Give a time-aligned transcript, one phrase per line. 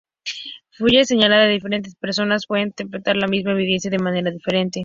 [0.71, 4.79] Fuller señala que diferentes personas pueden interpretar la misma evidencia de manera diferente.